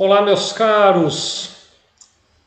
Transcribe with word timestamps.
Olá, 0.00 0.22
meus 0.22 0.52
caros. 0.52 1.56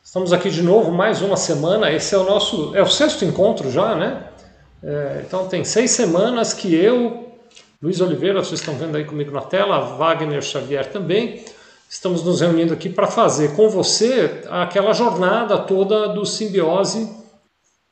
Estamos 0.02 0.32
aqui 0.32 0.48
de 0.48 0.62
novo, 0.62 0.90
mais 0.90 1.20
uma 1.20 1.36
semana. 1.36 1.92
Esse 1.92 2.14
é 2.14 2.18
o 2.18 2.24
nosso, 2.24 2.74
é 2.74 2.80
o 2.80 2.86
sexto 2.86 3.26
encontro 3.26 3.70
já, 3.70 3.94
né? 3.94 4.26
É, 4.82 5.22
então 5.26 5.46
tem 5.46 5.62
seis 5.62 5.90
semanas 5.90 6.54
que 6.54 6.74
eu, 6.74 7.30
Luiz 7.82 8.00
Oliveira, 8.00 8.42
vocês 8.42 8.58
estão 8.58 8.74
vendo 8.76 8.96
aí 8.96 9.04
comigo 9.04 9.30
na 9.30 9.42
tela, 9.42 9.96
Wagner 9.96 10.40
Xavier 10.40 10.90
também, 10.90 11.44
estamos 11.90 12.24
nos 12.24 12.40
reunindo 12.40 12.72
aqui 12.72 12.88
para 12.88 13.06
fazer 13.06 13.54
com 13.54 13.68
você 13.68 14.44
aquela 14.48 14.94
jornada 14.94 15.58
toda 15.58 16.08
do 16.08 16.24
simbiose, 16.24 17.14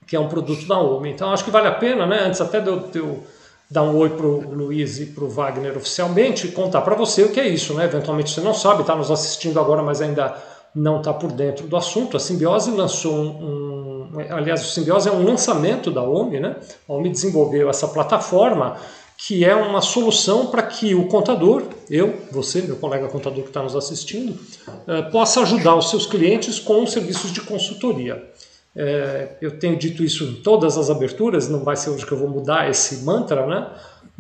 que 0.07 0.17
é 0.17 0.21
um 0.21 0.29
produto 0.29 0.67
da 0.67 0.81
OMI. 0.81 1.11
Então 1.11 1.35
acho 1.35 1.45
que 1.45 1.51
vale 1.51 1.69
a 1.69 1.73
pena, 1.73 2.07
né? 2.07 2.21
Antes 2.25 2.41
até 2.41 2.61
de 2.61 2.69
eu, 2.69 2.79
de 2.79 2.99
eu 2.99 3.23
dar 3.71 3.85
um 3.85 3.97
oi 3.97 4.11
para 4.11 4.27
o 4.27 4.53
Luiz 4.53 4.99
e 4.99 5.07
para 5.07 5.23
o 5.23 5.29
Wagner 5.29 5.77
oficialmente 5.77 6.49
e 6.49 6.53
contar 6.53 6.81
para 6.81 6.97
você 6.97 7.23
o 7.23 7.31
que 7.31 7.39
é 7.39 7.47
isso, 7.47 7.73
né? 7.75 7.85
Eventualmente 7.85 8.31
você 8.31 8.41
não 8.41 8.53
sabe, 8.53 8.81
está 8.81 8.97
nos 8.97 9.11
assistindo 9.11 9.61
agora, 9.61 9.83
mas 9.83 10.01
ainda 10.01 10.35
não 10.75 10.99
está 10.99 11.13
por 11.13 11.31
dentro 11.31 11.67
do 11.69 11.77
assunto. 11.77 12.17
A 12.17 12.21
Simbiose 12.21 12.71
lançou 12.73 13.15
um, 13.15 14.09
um, 14.13 14.21
aliás, 14.31 14.63
o 14.63 14.69
Simbiose 14.69 15.09
é 15.09 15.13
um 15.13 15.25
lançamento 15.25 15.91
da 15.91 16.03
OMI, 16.03 16.41
né? 16.41 16.57
A 16.89 16.93
OMI 16.93 17.11
desenvolveu 17.11 17.71
essa 17.71 17.87
plataforma 17.87 18.77
que 19.17 19.45
é 19.45 19.55
uma 19.55 19.83
solução 19.83 20.47
para 20.47 20.63
que 20.63 20.95
o 20.95 21.07
contador, 21.07 21.65
eu, 21.91 22.21
você, 22.33 22.63
meu 22.63 22.77
colega 22.77 23.07
contador 23.07 23.43
que 23.43 23.51
está 23.51 23.63
nos 23.63 23.77
assistindo, 23.77 24.35
eh, 24.89 25.03
possa 25.03 25.43
ajudar 25.43 25.77
os 25.77 25.91
seus 25.91 26.07
clientes 26.07 26.59
com 26.59 26.87
serviços 26.87 27.31
de 27.31 27.43
consultoria. 27.43 28.31
É, 28.75 29.37
eu 29.41 29.59
tenho 29.59 29.77
dito 29.77 30.05
isso 30.05 30.25
em 30.25 30.35
todas 30.43 30.79
as 30.79 30.91
aberturas, 30.91 31.49
não 31.49 31.65
vai 31.65 31.77
ser 31.77 31.91
hoje 31.91 32.07
que 32.07 32.13
eu 32.13 32.19
vou 32.19 32.29
mudar 32.29 32.71
esse 32.71 33.05
mantra, 33.05 33.47
né? 33.47 33.69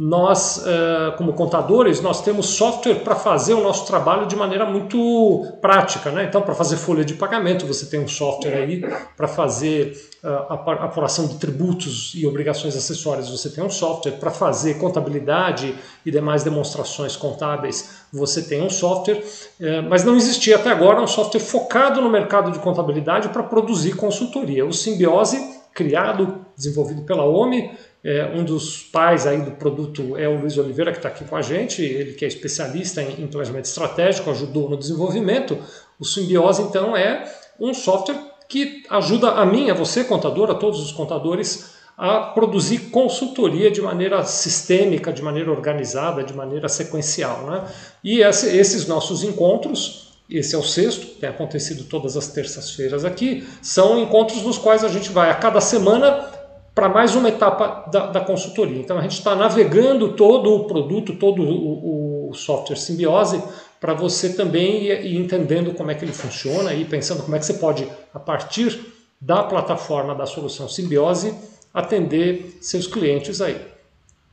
Nós, 0.02 0.64
é, 0.66 1.10
como 1.18 1.34
contadores, 1.34 2.00
nós 2.00 2.22
temos 2.22 2.46
software 2.46 3.00
para 3.00 3.14
fazer 3.14 3.52
o 3.52 3.62
nosso 3.62 3.86
trabalho 3.86 4.26
de 4.26 4.34
maneira 4.34 4.64
muito 4.64 5.46
prática, 5.60 6.10
né? 6.10 6.24
Então, 6.24 6.40
para 6.40 6.54
fazer 6.54 6.78
folha 6.78 7.04
de 7.04 7.12
pagamento, 7.12 7.66
você 7.66 7.84
tem 7.84 8.00
um 8.00 8.08
software 8.08 8.54
aí 8.54 8.82
para 9.14 9.28
fazer 9.28 9.92
a 10.22 10.54
apuração 10.84 11.26
de 11.26 11.36
tributos 11.36 12.12
e 12.14 12.26
obrigações 12.26 12.76
acessórias, 12.76 13.30
você 13.30 13.48
tem 13.48 13.64
um 13.64 13.70
software 13.70 14.12
para 14.12 14.30
fazer 14.30 14.78
contabilidade 14.78 15.74
e 16.04 16.10
demais 16.10 16.42
demonstrações 16.42 17.16
contábeis, 17.16 18.02
você 18.12 18.42
tem 18.42 18.62
um 18.62 18.68
software, 18.68 19.22
é, 19.58 19.80
mas 19.80 20.04
não 20.04 20.16
existia 20.16 20.56
até 20.56 20.70
agora 20.70 21.00
um 21.00 21.06
software 21.06 21.40
focado 21.40 22.02
no 22.02 22.10
mercado 22.10 22.50
de 22.52 22.58
contabilidade 22.58 23.30
para 23.30 23.42
produzir 23.42 23.96
consultoria. 23.96 24.66
O 24.66 24.72
Simbiose, 24.72 25.38
criado, 25.72 26.44
desenvolvido 26.54 27.02
pela 27.02 27.24
OMI, 27.24 27.70
é, 28.02 28.24
um 28.34 28.44
dos 28.44 28.82
pais 28.82 29.26
aí 29.26 29.42
do 29.42 29.52
produto 29.52 30.16
é 30.16 30.26
o 30.26 30.40
Luiz 30.40 30.56
Oliveira, 30.56 30.90
que 30.90 30.98
está 30.98 31.08
aqui 31.08 31.24
com 31.24 31.36
a 31.36 31.42
gente, 31.42 31.82
ele 31.82 32.14
que 32.14 32.24
é 32.24 32.28
especialista 32.28 33.02
em, 33.02 33.26
planejamento 33.26 33.66
estratégico, 33.66 34.30
ajudou 34.30 34.70
no 34.70 34.76
desenvolvimento. 34.76 35.58
O 35.98 36.04
Simbiose, 36.04 36.62
então, 36.62 36.96
é 36.96 37.30
um 37.58 37.74
software 37.74 38.18
que 38.48 38.82
ajuda 38.88 39.32
a 39.32 39.44
mim, 39.44 39.70
a 39.70 39.74
você, 39.74 40.02
contador, 40.02 40.50
a 40.50 40.54
todos 40.54 40.80
os 40.80 40.92
contadores, 40.92 41.74
a 41.96 42.20
produzir 42.20 42.90
consultoria 42.90 43.70
de 43.70 43.82
maneira 43.82 44.24
sistêmica, 44.24 45.12
de 45.12 45.22
maneira 45.22 45.50
organizada, 45.50 46.24
de 46.24 46.32
maneira 46.32 46.66
sequencial. 46.66 47.44
Né? 47.44 47.64
E 48.02 48.22
esse, 48.22 48.56
esses 48.56 48.86
nossos 48.86 49.22
encontros, 49.22 50.14
esse 50.28 50.54
é 50.54 50.58
o 50.58 50.62
sexto, 50.62 51.06
tem 51.20 51.28
acontecido 51.28 51.84
todas 51.84 52.16
as 52.16 52.28
terças-feiras 52.28 53.04
aqui, 53.04 53.46
são 53.60 54.00
encontros 54.00 54.42
nos 54.42 54.56
quais 54.56 54.82
a 54.82 54.88
gente 54.88 55.10
vai 55.10 55.30
a 55.30 55.34
cada 55.34 55.60
semana 55.60 56.39
para 56.74 56.88
mais 56.88 57.14
uma 57.14 57.28
etapa 57.28 57.90
da, 57.90 58.06
da, 58.06 58.20
consultoria. 58.20 58.78
Então 58.78 58.98
a 58.98 59.02
gente 59.02 59.18
está 59.18 59.34
navegando 59.34 60.12
todo 60.12 60.54
o 60.54 60.64
produto, 60.64 61.16
todo 61.16 61.42
o, 61.42 62.30
o 62.30 62.34
software 62.34 62.76
Simbiose 62.76 63.42
para 63.80 63.94
você 63.94 64.34
também 64.34 64.84
ir, 64.84 65.06
ir, 65.06 65.16
entendendo 65.16 65.72
como 65.74 65.90
é 65.90 65.94
que 65.94 66.04
ele 66.04 66.12
funciona 66.12 66.74
e 66.74 66.84
pensando 66.84 67.22
como 67.22 67.34
é 67.34 67.38
que 67.38 67.46
você 67.46 67.54
pode, 67.54 67.88
a 68.12 68.20
partir 68.20 68.78
da 69.20 69.42
plataforma 69.42 70.14
da 70.14 70.26
solução 70.26 70.68
Simbiose, 70.68 71.34
atender 71.72 72.58
seus 72.60 72.86
clientes 72.86 73.40
aí. 73.40 73.60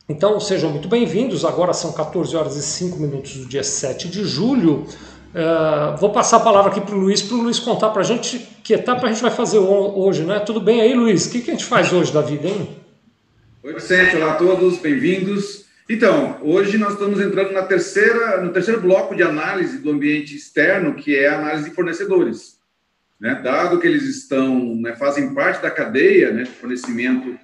Então 0.10 0.40
sejam 0.40 0.70
muito 0.70 0.88
bem-vindos. 0.88 1.44
Agora 1.44 1.74
são 1.74 1.92
14 1.92 2.36
horas 2.36 2.56
e 2.56 2.62
5 2.62 2.98
minutos 2.98 3.36
do 3.36 3.46
dia 3.46 3.64
7 3.64 4.08
de 4.08 4.24
julho. 4.24 4.86
Uh, 5.38 5.96
vou 5.98 6.12
passar 6.12 6.38
a 6.38 6.40
palavra 6.40 6.72
aqui 6.72 6.82
para 6.82 6.96
o 6.96 7.00
Luiz, 7.00 7.22
para 7.22 7.38
o 7.38 7.42
Luiz 7.42 7.60
contar 7.60 7.92
para 7.92 8.02
a 8.02 8.04
gente 8.04 8.40
que 8.64 8.74
etapa 8.74 9.06
a 9.06 9.12
gente 9.12 9.22
vai 9.22 9.30
fazer 9.30 9.60
hoje, 9.60 10.24
né? 10.24 10.40
Tudo 10.40 10.60
bem 10.60 10.82
aí, 10.82 10.96
Luiz? 10.96 11.28
O 11.28 11.32
que, 11.32 11.42
que 11.42 11.52
a 11.52 11.54
gente 11.54 11.66
faz 11.66 11.94
hoje 11.94 12.12
da 12.12 12.22
vida, 12.22 12.48
hein? 12.48 12.68
Oi, 13.62 13.72
Vicente. 13.72 14.16
Olá 14.16 14.32
a 14.32 14.36
todos, 14.36 14.80
bem-vindos. 14.80 15.68
Então, 15.88 16.40
hoje 16.42 16.80
nós 16.80 16.94
estamos 16.94 17.22
entrando 17.22 17.52
na 17.52 17.62
terceira, 17.62 18.42
no 18.42 18.52
terceiro 18.52 18.82
bloco 18.82 19.16
de 19.16 19.22
análise 19.22 19.78
do 19.78 19.92
ambiente 19.92 20.36
externo, 20.36 20.96
que 20.96 21.16
é 21.16 21.28
a 21.28 21.38
análise 21.38 21.70
de 21.70 21.76
fornecedores. 21.76 22.58
Né? 23.22 23.40
Dado 23.44 23.80
que 23.80 23.86
eles 23.86 24.06
estão, 24.06 24.76
né, 24.78 24.96
fazem 24.96 25.36
parte 25.36 25.62
da 25.62 25.70
cadeia 25.70 26.32
né, 26.32 26.44
de 26.44 26.50
fornecimento 26.50 27.38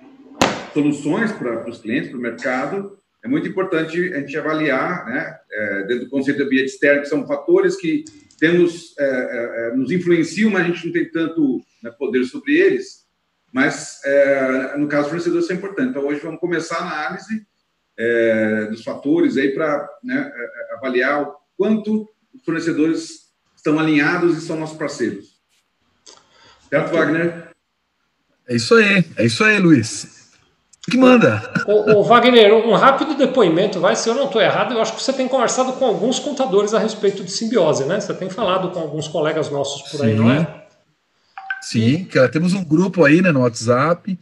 soluções 0.74 1.32
para 1.32 1.70
os 1.70 1.78
clientes, 1.78 2.10
para 2.10 2.18
o 2.18 2.22
mercado, 2.22 2.98
é 3.24 3.28
muito 3.28 3.48
importante 3.48 4.14
a 4.14 4.20
gente 4.20 4.38
avaliar, 4.38 5.06
né, 5.06 5.40
é, 5.50 5.84
dentro 5.84 6.06
do 6.06 6.10
conceito 6.10 6.38
de 6.38 6.44
ambiente 6.44 6.66
externo, 6.66 7.02
que 7.02 7.08
são 7.08 7.26
fatores 7.26 7.78
que 7.78 8.04
temos, 8.38 8.94
é, 9.00 9.04
é, 9.04 9.68
é, 9.70 9.76
nos 9.76 9.92
influenciam, 9.92 10.52
mas 10.52 10.64
a 10.64 10.68
gente 10.68 10.86
não 10.86 10.94
tem 10.94 11.10
tanto 11.10 11.62
né, 11.82 11.90
poder 11.92 12.26
sobre 12.26 12.58
eles, 12.58 13.04
mas 13.52 14.02
é, 14.04 14.78
no 14.78 14.88
caso 14.88 15.08
fornecedores 15.08 15.50
é 15.50 15.54
importante. 15.54 15.92
Então, 15.92 16.06
hoje 16.06 16.20
vamos 16.20 16.42
começar 16.42 16.80
a 16.80 17.06
análise 17.06 17.48
é, 17.98 18.66
dos 18.66 18.84
fatores 18.84 19.38
aí 19.38 19.54
para 19.54 19.88
né, 20.04 20.32
avaliar 20.74 21.22
o 21.22 21.36
quanto 21.56 22.10
os 22.34 22.44
fornecedores 22.44 23.32
estão 23.56 23.80
alinhados 23.80 24.38
e 24.38 24.42
são 24.42 24.60
nossos 24.60 24.78
parceiros. 24.78 25.40
Certo, 26.70 26.92
Wagner? 26.92 27.52
É 28.50 28.56
isso 28.56 28.76
aí, 28.76 29.06
é 29.16 29.26
isso 29.26 29.44
aí, 29.44 29.60
Luiz. 29.60 30.23
O 30.88 30.92
que 30.92 30.98
manda? 30.98 31.42
O, 31.66 32.00
o, 32.00 32.04
Wagner, 32.04 32.54
um 32.54 32.74
rápido 32.74 33.16
depoimento, 33.16 33.80
vai, 33.80 33.96
se 33.96 34.10
eu 34.10 34.14
não 34.14 34.26
estou 34.26 34.42
errado, 34.42 34.74
eu 34.74 34.82
acho 34.82 34.94
que 34.94 35.02
você 35.02 35.14
tem 35.14 35.28
conversado 35.28 35.74
com 35.74 35.86
alguns 35.86 36.20
contadores 36.20 36.74
a 36.74 36.80
respeito 36.80 37.24
de 37.24 37.32
simbiose, 37.32 37.86
né? 37.86 38.00
Você 38.02 38.14
tem 38.14 38.30
falado 38.30 38.70
com 38.72 38.80
alguns 38.80 39.08
colegas 39.08 39.50
nossos 39.50 39.90
por 39.90 40.04
aí, 40.04 40.12
Sim. 40.12 40.18
não 40.18 40.32
é? 40.32 40.64
Sim, 41.62 42.04
cara, 42.06 42.28
temos 42.28 42.54
um 42.54 42.64
grupo 42.64 43.06
aí 43.06 43.22
né, 43.22 43.32
no 43.32 43.42
WhatsApp, 43.42 44.20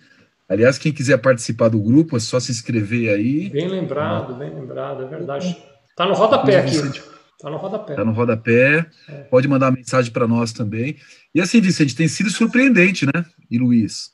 Aliás, 0.51 0.77
quem 0.77 0.91
quiser 0.91 1.17
participar 1.17 1.69
do 1.69 1.79
grupo, 1.79 2.17
é 2.17 2.19
só 2.19 2.37
se 2.37 2.51
inscrever 2.51 3.13
aí. 3.13 3.49
Bem 3.49 3.69
lembrado, 3.69 4.35
bem 4.35 4.53
lembrado, 4.53 5.03
é 5.03 5.07
verdade. 5.07 5.57
Tá 5.95 6.05
no 6.05 6.13
rodapé 6.13 6.57
aqui. 6.57 6.71
Vicente, 6.71 7.01
tá 7.39 7.49
no 7.49 7.55
rodapé. 7.55 7.95
Tá 7.95 8.03
no 8.03 8.11
rodapé. 8.11 8.85
É. 9.07 9.13
Pode 9.29 9.47
mandar 9.47 9.71
mensagem 9.71 10.11
para 10.11 10.27
nós 10.27 10.51
também. 10.51 10.97
E 11.33 11.39
assim, 11.39 11.61
Vicente, 11.61 11.95
tem 11.95 12.05
sido 12.09 12.29
surpreendente, 12.29 13.05
né? 13.05 13.23
E 13.49 13.57
Luiz. 13.57 14.11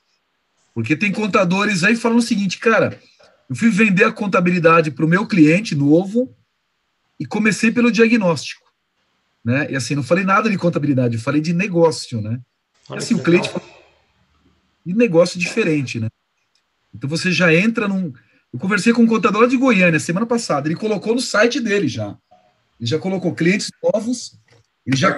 Porque 0.78 0.96
tem 0.96 1.12
contadores 1.12 1.84
aí 1.84 1.96
falando 1.96 2.20
o 2.20 2.22
seguinte, 2.22 2.60
cara, 2.60 3.02
eu 3.50 3.56
fui 3.56 3.72
vender 3.72 4.04
a 4.04 4.12
contabilidade 4.12 4.92
para 4.92 5.04
o 5.04 5.08
meu 5.08 5.26
cliente 5.26 5.74
novo 5.74 6.38
e 7.20 7.26
comecei 7.26 7.72
pelo 7.72 7.92
diagnóstico. 7.92 8.72
Né? 9.44 9.72
E 9.72 9.76
assim, 9.76 9.96
não 9.96 10.04
falei 10.04 10.24
nada 10.24 10.48
de 10.48 10.56
contabilidade, 10.56 11.16
eu 11.16 11.20
falei 11.20 11.42
de 11.42 11.52
negócio, 11.52 12.22
né? 12.22 12.40
Olha 12.88 13.00
e 13.00 13.02
assim, 13.02 13.16
o 13.16 13.24
cliente 13.24 13.50
falou, 13.50 13.68
e 14.86 14.94
negócio 14.94 15.40
diferente, 15.40 16.00
né? 16.00 16.10
Então 16.94 17.10
você 17.10 17.32
já 17.32 17.52
entra 17.52 17.88
num. 17.88 18.14
Eu 18.54 18.60
conversei 18.60 18.94
com 18.94 19.02
um 19.02 19.08
contador 19.08 19.48
de 19.48 19.58
Goiânia 19.58 20.00
semana 20.00 20.28
passada, 20.28 20.68
ele 20.68 20.76
colocou 20.76 21.16
no 21.16 21.22
site 21.22 21.60
dele 21.60 21.88
já. 21.88 22.16
Ele 22.80 22.88
já 22.88 23.00
colocou 23.00 23.34
clientes 23.34 23.72
novos, 23.82 24.40
ele 24.86 24.96
já 24.96 25.18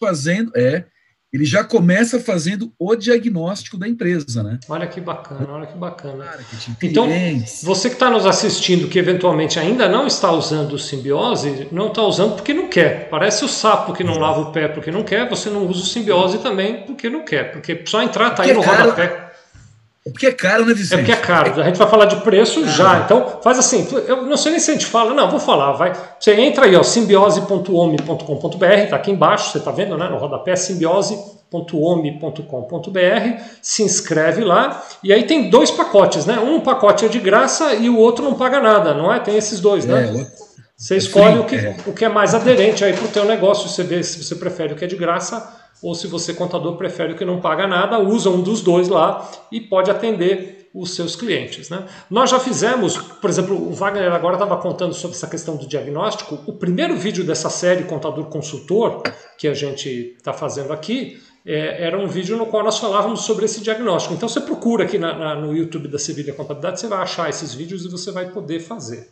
fazendo, 0.00 0.50
é, 0.56 0.84
ele 1.32 1.44
já 1.44 1.62
começa 1.62 2.18
fazendo 2.18 2.72
o 2.78 2.94
diagnóstico 2.96 3.78
da 3.78 3.88
empresa, 3.88 4.42
né? 4.42 4.58
Olha 4.68 4.86
que 4.86 5.00
bacana, 5.00 5.46
olha 5.48 5.66
que 5.66 5.78
bacana. 5.78 6.26
então, 6.82 7.08
você 7.62 7.88
que 7.88 7.94
está 7.94 8.10
nos 8.10 8.26
assistindo, 8.26 8.88
que 8.88 8.98
eventualmente 8.98 9.58
ainda 9.58 9.88
não 9.88 10.06
está 10.06 10.32
usando 10.32 10.72
o 10.72 10.78
simbiose, 10.78 11.68
não 11.70 11.88
está 11.88 12.02
usando 12.02 12.34
porque 12.34 12.52
não 12.52 12.68
quer. 12.68 13.08
Parece 13.08 13.44
o 13.44 13.48
sapo 13.48 13.92
que 13.92 14.02
não 14.02 14.18
lava 14.18 14.40
o 14.40 14.52
pé 14.52 14.66
porque 14.66 14.90
não 14.90 15.04
quer, 15.04 15.28
você 15.28 15.48
não 15.48 15.66
usa 15.66 15.82
o 15.82 15.86
simbiose 15.86 16.38
também 16.38 16.82
porque 16.84 17.08
não 17.08 17.24
quer. 17.24 17.52
Porque 17.52 17.82
só 17.86 18.02
entrar, 18.02 18.30
tá 18.30 18.42
aí 18.42 18.52
no 18.52 18.62
cara, 18.62 18.82
rodapé. 18.82 19.29
É 20.06 20.10
porque 20.10 20.26
é 20.26 20.32
caro, 20.32 20.64
né, 20.64 20.72
Vicente? 20.72 20.94
É 20.94 20.98
porque 20.98 21.12
é 21.12 21.16
caro. 21.16 21.60
A 21.60 21.64
gente 21.64 21.78
vai 21.78 21.88
falar 21.88 22.06
de 22.06 22.16
preço 22.16 22.66
já. 22.66 23.00
Então, 23.00 23.38
faz 23.42 23.58
assim. 23.58 23.86
Eu 24.06 24.22
não 24.22 24.36
sei 24.36 24.52
nem 24.52 24.60
se 24.60 24.70
a 24.70 24.74
gente 24.74 24.86
fala. 24.86 25.12
Não, 25.12 25.30
vou 25.30 25.38
falar. 25.38 25.72
Vai. 25.72 25.92
Você 26.18 26.32
entra 26.32 26.64
aí, 26.64 26.74
ó, 26.74 26.82
simbiose.ome.com.br, 26.82 28.88
tá 28.88 28.96
aqui 28.96 29.10
embaixo, 29.10 29.52
você 29.52 29.58
está 29.58 29.70
vendo, 29.70 29.98
né? 29.98 30.08
No 30.08 30.16
rodapé, 30.16 30.56
simbiose.ome.com.br. 30.56 33.42
Se 33.60 33.82
inscreve 33.82 34.42
lá. 34.42 34.82
E 35.04 35.12
aí 35.12 35.24
tem 35.24 35.50
dois 35.50 35.70
pacotes, 35.70 36.24
né? 36.24 36.38
Um 36.38 36.60
pacote 36.60 37.04
é 37.04 37.08
de 37.08 37.18
graça 37.18 37.74
e 37.74 37.90
o 37.90 37.98
outro 37.98 38.24
não 38.24 38.34
paga 38.34 38.58
nada, 38.58 38.94
não 38.94 39.12
é? 39.12 39.20
Tem 39.20 39.36
esses 39.36 39.60
dois, 39.60 39.84
né? 39.84 40.26
Você 40.80 40.96
escolhe 40.96 41.38
o, 41.38 41.44
que, 41.44 41.56
é. 41.56 41.76
o 41.86 41.92
que 41.92 42.06
é 42.06 42.08
mais 42.08 42.34
aderente 42.34 42.82
aí 42.82 42.94
para 42.94 43.04
o 43.04 43.08
teu 43.08 43.26
negócio. 43.26 43.68
Você 43.68 43.82
vê 43.82 44.02
se 44.02 44.24
você 44.24 44.34
prefere 44.34 44.72
o 44.72 44.76
que 44.76 44.82
é 44.82 44.88
de 44.88 44.96
graça 44.96 45.60
ou 45.82 45.94
se 45.94 46.06
você, 46.06 46.32
contador, 46.32 46.76
prefere 46.76 47.12
o 47.12 47.16
que 47.16 47.24
não 47.24 47.38
paga 47.38 47.66
nada, 47.66 47.98
usa 47.98 48.30
um 48.30 48.40
dos 48.40 48.62
dois 48.62 48.88
lá 48.88 49.30
e 49.52 49.60
pode 49.60 49.90
atender 49.90 50.70
os 50.74 50.94
seus 50.94 51.14
clientes. 51.14 51.68
Né? 51.68 51.84
Nós 52.08 52.30
já 52.30 52.40
fizemos, 52.40 52.96
por 52.96 53.28
exemplo, 53.28 53.56
o 53.56 53.74
Wagner 53.74 54.10
agora 54.10 54.36
estava 54.36 54.56
contando 54.56 54.94
sobre 54.94 55.14
essa 55.14 55.26
questão 55.26 55.54
do 55.54 55.66
diagnóstico. 55.66 56.38
O 56.46 56.54
primeiro 56.54 56.96
vídeo 56.96 57.24
dessa 57.24 57.50
série 57.50 57.84
Contador 57.84 58.24
Consultor, 58.26 59.02
que 59.36 59.48
a 59.48 59.54
gente 59.54 60.14
está 60.16 60.32
fazendo 60.32 60.72
aqui, 60.72 61.20
é, 61.44 61.84
era 61.84 61.98
um 61.98 62.06
vídeo 62.06 62.38
no 62.38 62.46
qual 62.46 62.64
nós 62.64 62.78
falávamos 62.78 63.20
sobre 63.22 63.44
esse 63.44 63.60
diagnóstico. 63.60 64.14
Então 64.14 64.30
você 64.30 64.40
procura 64.40 64.84
aqui 64.84 64.96
na, 64.96 65.12
na, 65.12 65.34
no 65.34 65.54
YouTube 65.54 65.88
da 65.88 65.98
Sevilha 65.98 66.32
Contabilidade, 66.32 66.80
você 66.80 66.86
vai 66.86 67.00
achar 67.00 67.28
esses 67.28 67.52
vídeos 67.52 67.84
e 67.84 67.88
você 67.88 68.10
vai 68.10 68.30
poder 68.30 68.60
fazer. 68.60 69.10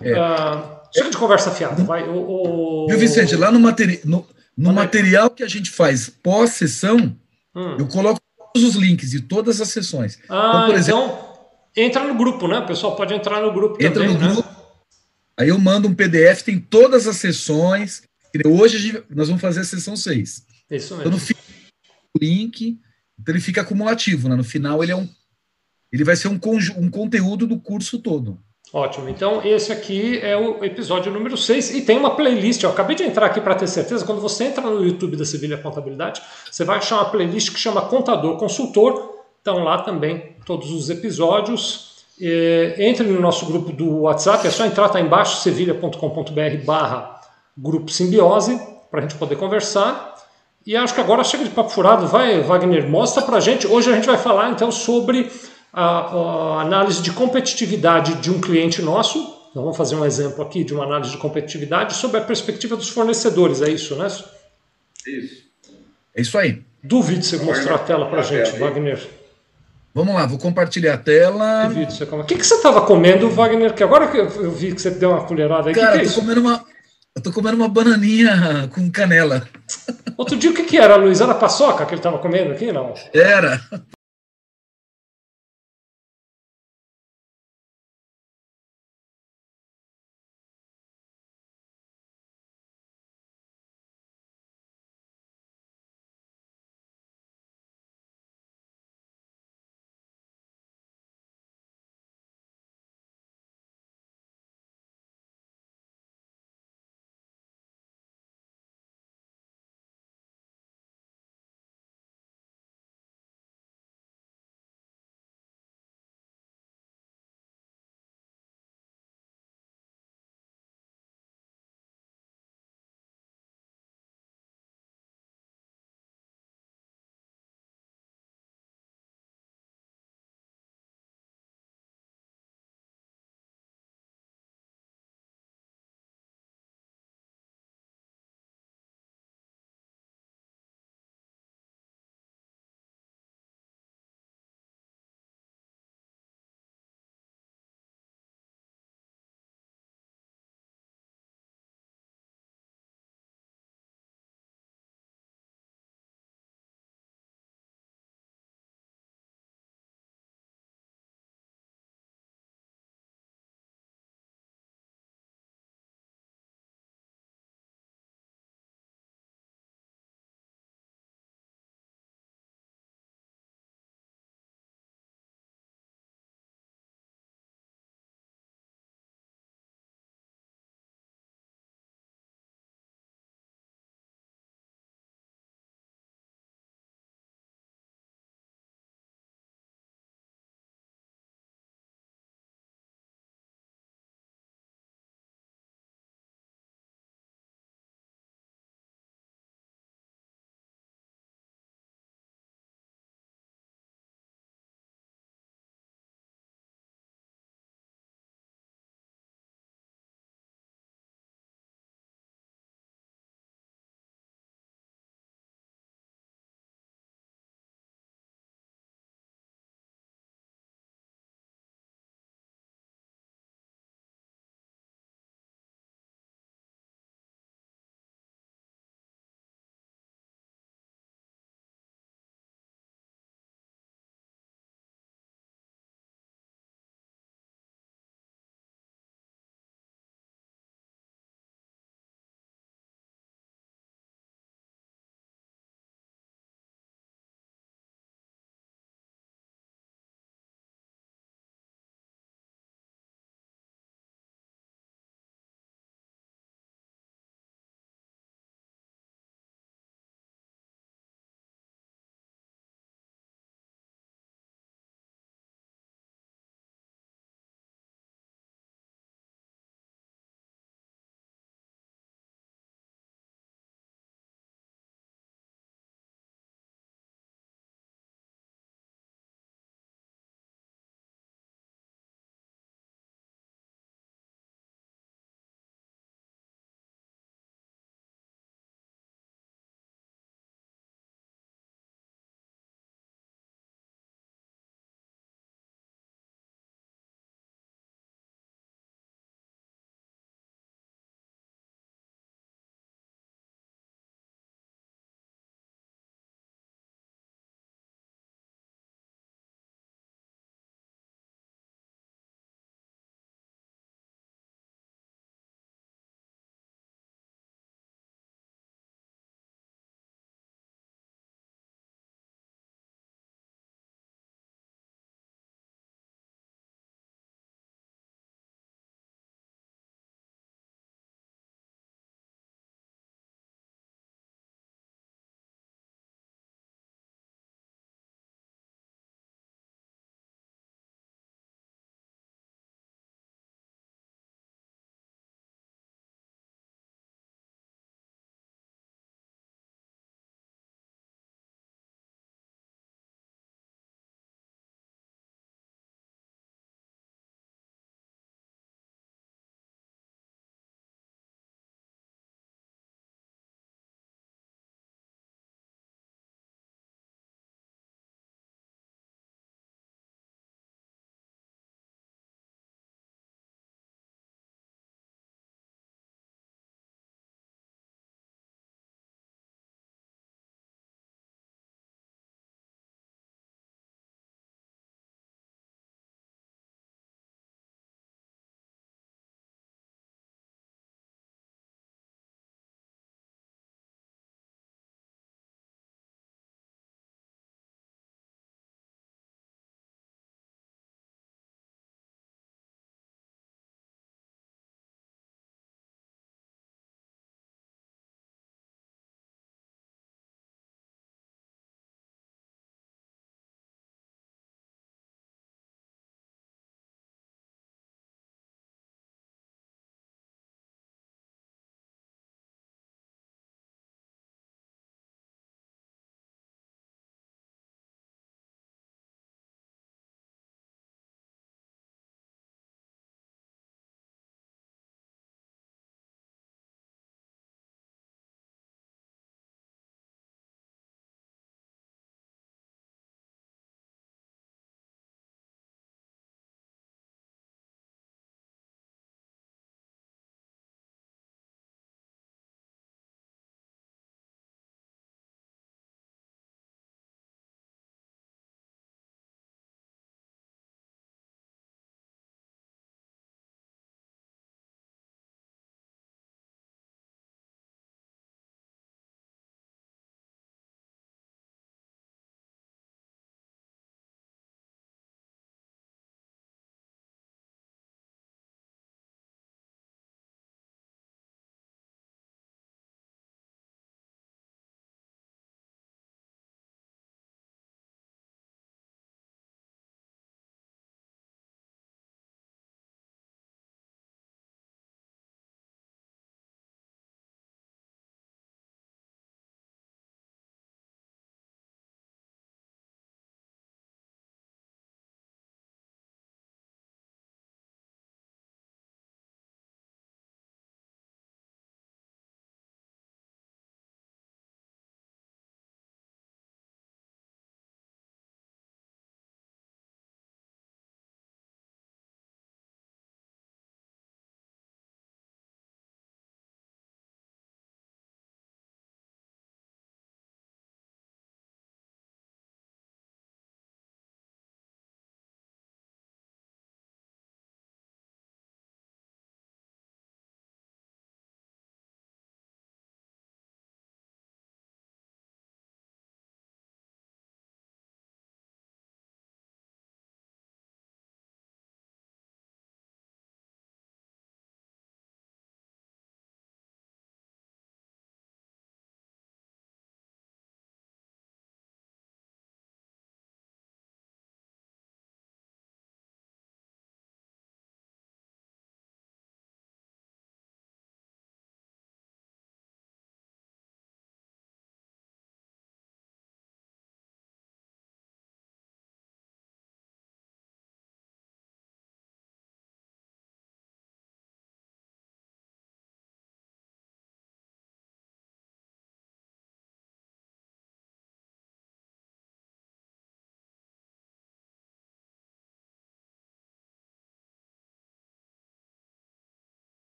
É. 0.00 0.12
Uh, 0.12 0.80
chega 0.92 1.10
de 1.10 1.16
conversa 1.16 1.50
fiada, 1.50 1.82
vai. 1.84 2.08
O, 2.08 2.14
o... 2.14 2.86
Viu, 2.88 2.98
Vicente, 2.98 3.36
lá 3.36 3.50
no, 3.50 3.60
materi 3.60 4.00
no, 4.04 4.26
no 4.56 4.72
material 4.72 5.30
que 5.30 5.42
a 5.42 5.48
gente 5.48 5.70
faz 5.70 6.08
pós-sessão, 6.08 6.96
hum. 7.54 7.76
eu 7.78 7.86
coloco 7.86 8.20
todos 8.52 8.68
os 8.68 8.76
links 8.76 9.10
de 9.10 9.20
todas 9.20 9.60
as 9.60 9.68
sessões. 9.68 10.18
Ah, 10.28 10.48
então, 10.48 10.66
por 10.66 10.74
exemplo, 10.74 11.04
então 11.04 11.34
entra 11.76 12.04
no 12.04 12.14
grupo, 12.14 12.48
né? 12.48 12.58
O 12.58 12.66
pessoal 12.66 12.96
pode 12.96 13.14
entrar 13.14 13.40
no 13.40 13.52
grupo 13.52 13.82
entra 13.82 14.02
também, 14.02 14.16
no 14.16 14.20
né? 14.20 14.32
grupo. 14.32 14.48
Aí 15.36 15.48
eu 15.48 15.58
mando 15.58 15.88
um 15.88 15.94
PDF, 15.94 16.42
tem 16.42 16.60
todas 16.60 17.08
as 17.08 17.16
sessões. 17.16 18.02
Hoje 18.46 19.02
nós 19.10 19.28
vamos 19.28 19.42
fazer 19.42 19.60
a 19.60 19.64
sessão 19.64 19.96
6. 19.96 20.46
Isso 20.70 20.96
mesmo. 20.96 21.08
Então, 21.08 21.10
no 21.10 21.44
o 22.16 22.18
link, 22.24 22.78
então 23.20 23.34
ele 23.34 23.40
fica 23.40 23.62
acumulativo, 23.62 24.28
né? 24.28 24.36
No 24.36 24.44
final 24.44 24.82
ele 24.82 24.92
é 24.92 24.96
um 24.96 25.08
ele 25.92 26.02
vai 26.02 26.16
ser 26.16 26.26
um, 26.26 26.40
um 26.76 26.90
conteúdo 26.90 27.46
do 27.46 27.60
curso 27.60 28.00
todo. 28.00 28.42
Ótimo. 28.74 29.08
Então, 29.08 29.40
esse 29.44 29.72
aqui 29.72 30.18
é 30.20 30.36
o 30.36 30.64
episódio 30.64 31.12
número 31.12 31.36
6 31.36 31.76
e 31.76 31.82
tem 31.82 31.96
uma 31.96 32.16
playlist. 32.16 32.60
Eu 32.60 32.70
acabei 32.70 32.96
de 32.96 33.04
entrar 33.04 33.26
aqui 33.26 33.40
para 33.40 33.54
ter 33.54 33.68
certeza. 33.68 34.04
Quando 34.04 34.20
você 34.20 34.46
entra 34.46 34.62
no 34.68 34.84
YouTube 34.84 35.16
da 35.16 35.24
Sevilha 35.24 35.56
Contabilidade, 35.56 36.20
você 36.50 36.64
vai 36.64 36.78
achar 36.78 36.96
uma 36.96 37.04
playlist 37.04 37.52
que 37.52 37.58
chama 37.60 37.82
Contador 37.82 38.36
Consultor. 38.36 39.14
Estão 39.38 39.62
lá 39.62 39.82
também 39.82 40.34
todos 40.44 40.72
os 40.72 40.90
episódios. 40.90 42.04
entre 42.76 43.06
no 43.06 43.20
nosso 43.20 43.46
grupo 43.46 43.70
do 43.70 44.00
WhatsApp, 44.00 44.44
é 44.44 44.50
só 44.50 44.66
entrar, 44.66 44.88
tá 44.88 45.00
embaixo, 45.00 45.40
sevilha.com.br 45.42 46.64
barra 46.66 47.20
grupo 47.56 47.88
simbiose, 47.92 48.60
para 48.90 48.98
a 48.98 49.02
gente 49.02 49.14
poder 49.14 49.36
conversar. 49.36 50.16
E 50.66 50.76
acho 50.76 50.94
que 50.94 51.00
agora 51.00 51.22
chega 51.22 51.44
de 51.44 51.50
papo 51.50 51.70
furado. 51.70 52.08
Vai, 52.08 52.40
Wagner, 52.40 52.90
mostra 52.90 53.22
para 53.22 53.38
gente. 53.38 53.68
Hoje 53.68 53.88
a 53.92 53.94
gente 53.94 54.06
vai 54.06 54.18
falar 54.18 54.50
então 54.50 54.72
sobre 54.72 55.30
a, 55.74 56.58
a 56.58 56.60
análise 56.62 57.02
de 57.02 57.10
competitividade 57.10 58.14
de 58.14 58.30
um 58.30 58.40
cliente 58.40 58.80
nosso. 58.80 59.18
Nós 59.54 59.62
vamos 59.62 59.76
fazer 59.76 59.96
um 59.96 60.04
exemplo 60.04 60.42
aqui 60.42 60.64
de 60.64 60.72
uma 60.72 60.84
análise 60.84 61.10
de 61.10 61.18
competitividade 61.18 61.94
sobre 61.94 62.18
a 62.18 62.20
perspectiva 62.20 62.76
dos 62.76 62.88
fornecedores, 62.88 63.60
é 63.60 63.70
isso, 63.70 63.96
né? 63.96 64.06
Isso. 65.06 65.44
É 66.14 66.22
isso 66.22 66.38
aí. 66.38 66.62
Duvido 66.82 67.24
você 67.24 67.36
mostrar 67.38 67.74
a 67.74 67.78
tela 67.78 68.06
para 68.06 68.20
a 68.20 68.22
gente, 68.22 68.58
Wagner. 68.58 69.00
Vamos 69.92 70.14
lá, 70.14 70.26
vou 70.26 70.38
compartilhar 70.38 70.94
a 70.94 70.98
tela. 70.98 71.66
Duvido 71.66 71.92
você 71.92 72.04
O 72.04 72.24
que, 72.24 72.36
que 72.36 72.46
você 72.46 72.54
estava 72.54 72.82
comendo, 72.82 73.30
Wagner? 73.30 73.74
Que 73.74 73.82
agora 73.82 74.08
que 74.08 74.18
eu 74.18 74.50
vi 74.50 74.74
que 74.74 74.80
você 74.80 74.90
deu 74.90 75.10
uma 75.10 75.24
colherada 75.24 75.68
aí. 75.68 75.74
Cara, 75.74 75.92
que 75.92 75.98
que 75.98 76.04
é 76.04 76.08
eu 76.08 76.14
tô 76.14 76.20
comendo 76.20 76.40
uma. 76.40 76.64
Eu 77.16 77.22
tô 77.22 77.32
comendo 77.32 77.56
uma 77.56 77.68
bananinha 77.68 78.68
com 78.74 78.90
canela. 78.90 79.48
Outro 80.16 80.36
dia 80.36 80.50
o 80.50 80.54
que, 80.54 80.64
que 80.64 80.78
era, 80.78 80.96
Luiz? 80.96 81.20
Era 81.20 81.32
paçoca 81.32 81.86
que 81.86 81.92
ele 81.92 82.00
estava 82.00 82.18
comendo 82.18 82.50
aqui, 82.50 82.72
não? 82.72 82.92
Era. 83.12 83.60